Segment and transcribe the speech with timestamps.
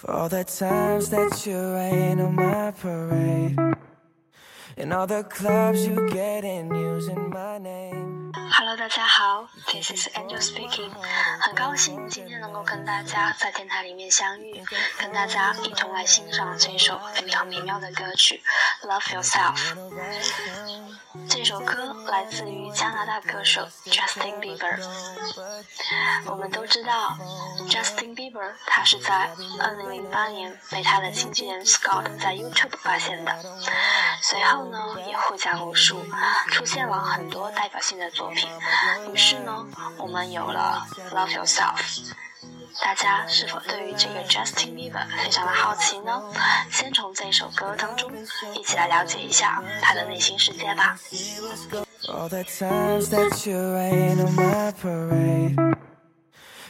[0.00, 3.54] For all the times that you rain on my parade.
[4.78, 8.32] And all the clubs you get in using my name.
[8.32, 10.90] Hello，大家好，This is Angel speaking。
[11.42, 14.64] 很高兴今天能够跟大家在电台里面相遇，
[14.98, 18.40] 跟大家一同来欣赏这首非常美妙的歌曲
[18.88, 19.58] 《Love Yourself》。
[21.50, 24.78] 这首歌来自于加拿大歌手 Justin Bieber。
[26.26, 27.18] 我们都知道
[27.68, 29.28] ，Justin Bieber 他是在
[29.58, 33.36] 2008年被他的经纪人 Scott 在 YouTube 发现的，
[34.22, 34.78] 随后呢
[35.08, 36.00] 也获奖无数，
[36.52, 38.48] 出现了很多代表性的作品。
[39.12, 39.66] 于是呢，
[39.98, 41.78] 我们有了《Love Yourself》。
[42.82, 46.22] 大家是否对于这个 Justin Bieber 非常的好奇呢？
[46.70, 48.10] 先从这首歌当中
[48.54, 50.96] 一起来了解一下他的内心世界吧。
[52.08, 55.56] All the times that you rain on my parade.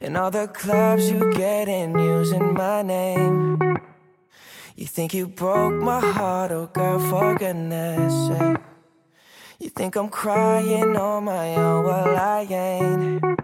[0.00, 3.58] And all the clubs you get in using my name.
[4.76, 8.58] You think you broke my heart, oh girl, for goodness sake.
[9.60, 13.43] You think I'm crying on my own, well I ain't.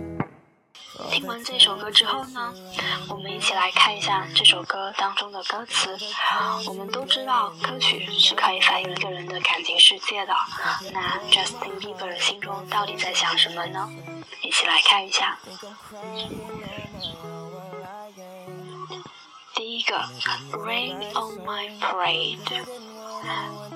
[1.11, 2.53] 听完这首歌之后呢，
[3.09, 5.93] 我们一起来看一下这首歌当中的歌词。
[6.65, 10.33] 我们都知道，歌曲是可以反映一个人的感情世界的。
[10.93, 13.89] 那 Justin Bieber 心中到底在想什么呢？
[14.41, 15.37] 一起来看一下。
[19.53, 19.97] 第一个
[20.53, 22.39] ，rain on my parade，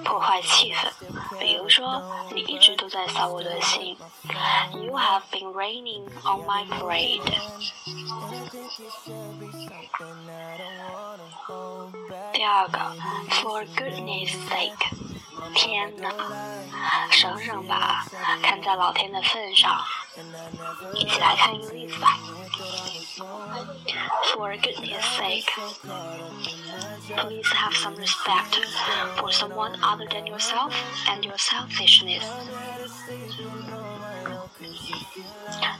[0.03, 0.91] 破坏气氛。
[1.39, 2.01] 比如说，
[2.33, 3.97] 你一直都在扫我的兴。
[4.73, 7.21] You have been raining on my parade。
[12.33, 12.79] 第二个
[13.29, 14.89] ，for goodness sake，
[15.53, 16.11] 天哪，
[17.11, 18.05] 省省吧，
[18.41, 19.83] 看在老天的份上。
[20.94, 22.18] 一起来看一个例子吧。
[24.34, 25.50] For goodness sake,
[27.16, 28.58] please have some respect
[29.16, 30.72] for someone other than yourself
[31.06, 32.24] and your selfishness.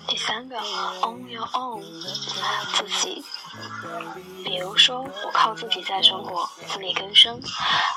[0.06, 0.56] 第三个，
[1.02, 1.82] on your own，
[2.75, 3.25] 自己。
[4.44, 7.40] 比如说，我靠自己在生活，自力更生。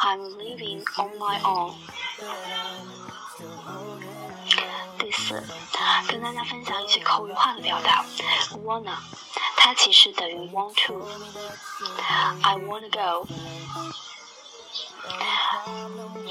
[0.01, 1.73] I'm living on my own。
[6.06, 8.04] 跟大家分享一些口语化的表达。
[8.64, 8.96] Wanna，
[9.56, 11.06] 它其实等于 want to。
[12.42, 13.26] I wanna go。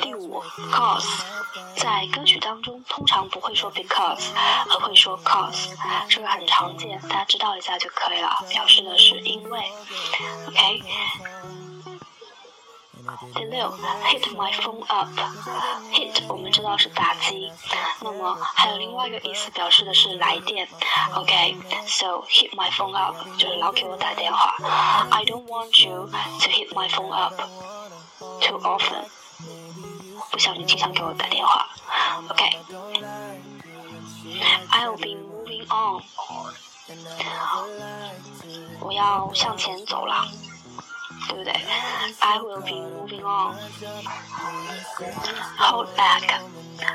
[0.01, 1.21] 第五，cause，
[1.75, 4.27] 在歌曲当中通常不会说 because，
[4.69, 5.69] 而会说 cause，
[6.07, 9.71] 这个很常见，大家知道一下就可以了，表示的是因为。
[10.47, 10.83] OK。
[13.33, 13.71] 第六
[14.05, 17.51] ，hit my phone up，hit 我们知道是打击，
[18.01, 20.67] 那么还有另外一个意思表示的是来电。
[21.15, 24.55] OK，so hit my phone up 就是老给我打电话。
[25.09, 27.33] I don't want you to hit my phone up
[28.41, 29.05] too often，
[30.31, 31.67] 不想你经常给我打电话。
[32.29, 32.57] OK，I'll
[34.97, 36.03] be moving on，
[38.81, 40.27] 我要向前走了。
[41.27, 41.53] 对不对
[42.19, 43.55] ？I will be moving on.
[45.57, 46.39] Hold back，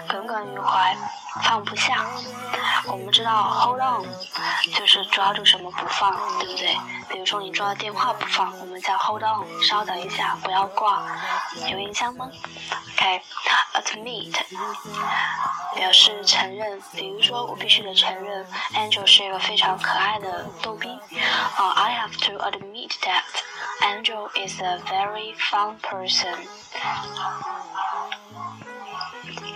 [0.08, 0.96] 耿耿于怀，
[1.44, 2.06] 放不下。
[2.87, 4.05] 我们知道 hold on
[4.75, 6.76] 就是抓住什么不放，对不对？
[7.08, 11.02] 比如说你抓电话不放，我们叫 hold on，稍等一下，不要挂。
[11.70, 12.29] 有印象吗
[12.96, 14.34] ？OK，admit
[15.75, 20.88] 表示承认，比如说我必须得承认，Angel 是一个非常可爱的逗逼。
[21.56, 23.23] 啊，I have to admit that
[23.81, 26.36] Angel is a very fun person.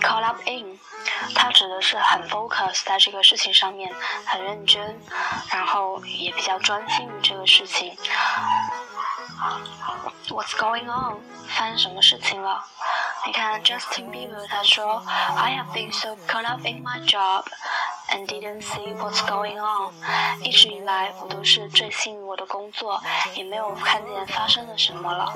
[0.00, 0.78] Call up in，
[1.34, 3.92] 它指的是很 focus 在这个事情上面，
[4.26, 5.00] 很认真，
[5.50, 7.96] 然后也比较专心于这个事情。
[10.28, 11.20] What's going on？
[11.48, 12.64] 发生什么事情了？
[13.26, 15.04] 你看 Justin Bieber 他说，
[15.36, 17.44] I have been so caught up in my job
[18.09, 19.93] And didn't see what's going on。
[20.43, 23.01] 一直以来我都是最信任我的工作，
[23.35, 25.33] 也没有看见发生了什么了。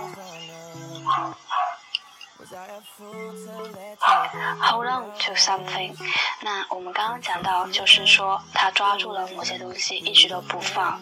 [4.59, 5.95] Hold on to something。
[6.41, 11.00] 那我们刚刚讲到，就是说他抓住了某些东西，一直都不放。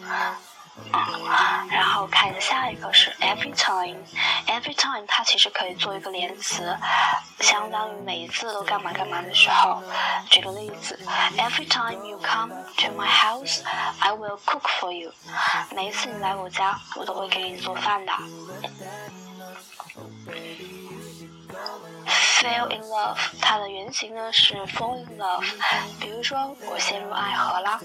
[0.91, 6.75] 啊，然后看下一个是 every time，every time 它其实可以做一个连词，
[7.39, 9.83] 相当于每一次都干嘛干嘛的时候。
[10.29, 10.99] 举个例子
[11.37, 15.11] ，every time you come to my house，I will cook for you。
[15.75, 18.13] 每一次你来我家，我都会给你做饭的。
[22.39, 25.43] Fell in love，它的原型呢是 fall in love。
[25.99, 27.79] 比如说，我陷入爱河了。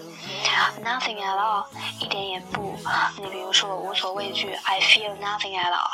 [0.85, 1.67] Nothing at all，
[2.01, 2.79] 一点也不。
[3.19, 5.91] 你比如说，我无所畏惧，I feel nothing at all。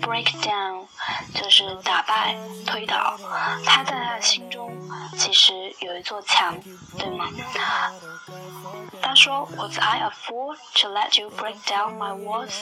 [0.00, 0.86] Break down
[1.34, 3.18] 就是打败、推倒。
[3.64, 4.72] 他在他的心中
[5.18, 6.56] 其实有一座墙，
[6.96, 7.28] 对吗？
[9.01, 12.53] 他说：“Was I a fool to let you break down my walls？”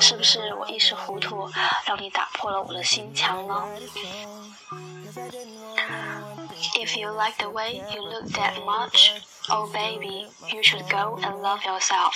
[0.00, 1.50] 是不是我一时糊涂，
[1.84, 3.64] 让你打破了我的心墙呢？
[6.74, 9.10] If you like the way you look that much,
[9.48, 12.14] oh baby, you should go and love yourself.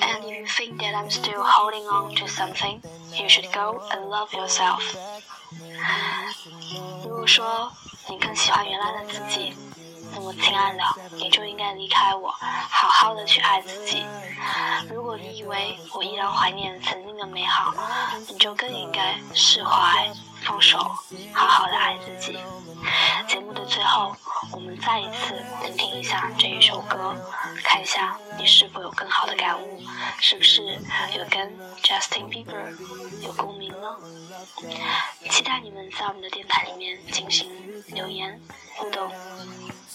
[0.00, 2.80] And if you think that I'm still holding on to something,
[3.12, 4.82] you should go and love yourself.
[7.04, 7.72] 如果说
[8.08, 9.54] 你更喜欢原来的自己，
[10.13, 10.83] 那么亲爱的，
[11.17, 12.29] 你就应该离开我，
[12.69, 14.05] 好好的去爱自己。
[14.89, 17.73] 如果你以为我依然怀念曾经的美好，
[18.27, 20.09] 你就更应该释怀。
[20.41, 20.77] 放手，
[21.33, 22.39] 好好的爱自己。
[23.27, 24.15] 节目的最后，
[24.53, 27.13] 我们再一次聆听一下这一首歌，
[27.61, 29.83] 看一下你是否有更好的感悟，
[30.21, 30.63] 是不是
[31.13, 32.73] 有跟 Justin Bieber
[33.21, 33.97] 有共鸣呢？
[35.29, 37.51] 期待你们在我们的电台里面进行
[37.87, 38.39] 留言
[38.77, 39.11] 互动。